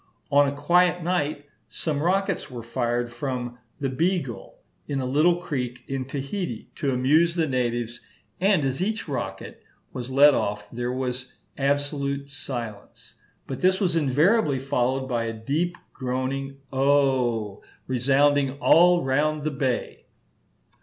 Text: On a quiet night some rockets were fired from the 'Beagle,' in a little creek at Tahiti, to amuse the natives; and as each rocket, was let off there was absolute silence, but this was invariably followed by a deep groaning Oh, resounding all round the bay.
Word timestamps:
On 0.31 0.47
a 0.47 0.55
quiet 0.55 1.03
night 1.03 1.45
some 1.67 2.01
rockets 2.01 2.49
were 2.49 2.63
fired 2.63 3.11
from 3.11 3.59
the 3.79 3.87
'Beagle,' 3.87 4.57
in 4.87 4.99
a 4.99 5.05
little 5.05 5.35
creek 5.35 5.83
at 5.91 6.09
Tahiti, 6.09 6.71
to 6.77 6.91
amuse 6.91 7.35
the 7.35 7.47
natives; 7.47 7.99
and 8.39 8.65
as 8.65 8.81
each 8.81 9.07
rocket, 9.07 9.61
was 9.93 10.09
let 10.09 10.33
off 10.33 10.67
there 10.71 10.91
was 10.91 11.31
absolute 11.55 12.31
silence, 12.31 13.13
but 13.45 13.59
this 13.61 13.79
was 13.79 13.95
invariably 13.95 14.57
followed 14.57 15.05
by 15.07 15.25
a 15.25 15.33
deep 15.33 15.77
groaning 15.93 16.57
Oh, 16.73 17.61
resounding 17.85 18.57
all 18.57 19.03
round 19.03 19.43
the 19.43 19.51
bay. 19.51 20.07